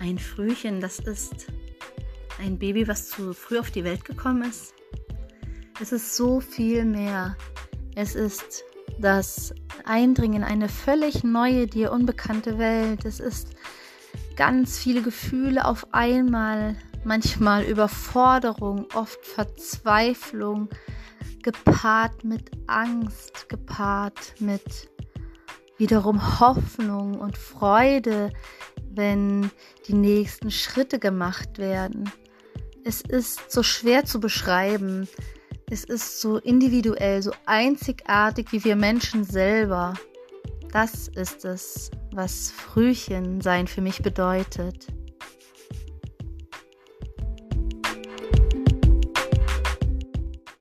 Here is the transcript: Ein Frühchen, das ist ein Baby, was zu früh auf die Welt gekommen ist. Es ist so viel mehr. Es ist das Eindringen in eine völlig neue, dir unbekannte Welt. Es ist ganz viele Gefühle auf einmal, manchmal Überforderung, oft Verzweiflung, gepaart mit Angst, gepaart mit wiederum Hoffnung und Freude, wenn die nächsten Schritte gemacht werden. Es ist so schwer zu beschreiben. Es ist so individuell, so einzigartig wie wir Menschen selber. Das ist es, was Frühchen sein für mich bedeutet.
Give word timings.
Ein 0.00 0.18
Frühchen, 0.18 0.80
das 0.80 0.98
ist 0.98 1.48
ein 2.40 2.58
Baby, 2.58 2.88
was 2.88 3.10
zu 3.10 3.34
früh 3.34 3.58
auf 3.58 3.70
die 3.70 3.84
Welt 3.84 4.06
gekommen 4.06 4.48
ist. 4.48 4.72
Es 5.78 5.92
ist 5.92 6.16
so 6.16 6.40
viel 6.40 6.86
mehr. 6.86 7.36
Es 7.94 8.14
ist 8.14 8.64
das 8.98 9.54
Eindringen 9.84 10.42
in 10.42 10.44
eine 10.44 10.70
völlig 10.70 11.22
neue, 11.22 11.66
dir 11.66 11.92
unbekannte 11.92 12.56
Welt. 12.56 13.04
Es 13.04 13.20
ist 13.20 13.50
ganz 14.36 14.78
viele 14.78 15.02
Gefühle 15.02 15.66
auf 15.66 15.86
einmal, 15.92 16.76
manchmal 17.04 17.64
Überforderung, 17.64 18.86
oft 18.94 19.22
Verzweiflung, 19.26 20.70
gepaart 21.42 22.24
mit 22.24 22.50
Angst, 22.68 23.50
gepaart 23.50 24.34
mit 24.40 24.90
wiederum 25.76 26.40
Hoffnung 26.40 27.18
und 27.18 27.36
Freude, 27.36 28.30
wenn 28.90 29.50
die 29.86 29.94
nächsten 29.94 30.50
Schritte 30.50 30.98
gemacht 30.98 31.58
werden. 31.58 32.10
Es 32.84 33.00
ist 33.02 33.50
so 33.50 33.62
schwer 33.62 34.04
zu 34.04 34.20
beschreiben. 34.20 35.08
Es 35.70 35.84
ist 35.84 36.20
so 36.20 36.38
individuell, 36.38 37.22
so 37.22 37.32
einzigartig 37.46 38.52
wie 38.52 38.64
wir 38.64 38.76
Menschen 38.76 39.24
selber. 39.24 39.94
Das 40.72 41.08
ist 41.08 41.44
es, 41.44 41.90
was 42.12 42.50
Frühchen 42.50 43.40
sein 43.40 43.66
für 43.66 43.80
mich 43.80 44.02
bedeutet. 44.02 44.86